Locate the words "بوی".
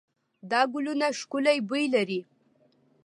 1.67-1.85